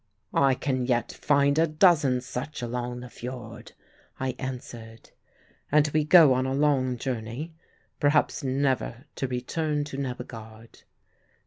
"I 0.33 0.55
can 0.55 0.87
yet 0.87 1.11
find 1.11 1.59
a 1.59 1.67
dozen 1.67 2.21
such 2.21 2.63
along 2.63 3.01
the 3.01 3.07
fiord," 3.11 3.73
I 4.19 4.33
answered. 4.39 5.11
"And 5.71 5.91
we 5.93 6.03
go 6.05 6.33
on 6.33 6.47
a 6.47 6.55
long 6.55 6.97
journey, 6.97 7.53
perhaps 7.99 8.43
never 8.43 9.05
to 9.17 9.27
return 9.27 9.83
to 9.83 9.97
Nebbegaard." 9.97 10.81